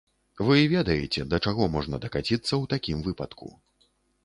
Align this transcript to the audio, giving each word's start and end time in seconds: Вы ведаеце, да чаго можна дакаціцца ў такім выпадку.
Вы 0.45 0.61
ведаеце, 0.71 1.21
да 1.33 1.37
чаго 1.51 1.63
можна 1.77 2.01
дакаціцца 2.07 2.43
ў 2.61 2.65
такім 2.75 3.07
выпадку. 3.11 3.55